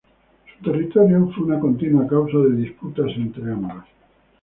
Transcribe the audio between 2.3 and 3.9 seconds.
de disputas entre ambas.